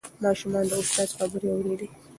[0.23, 1.87] ماشومان د استاد خبرې اورېدې.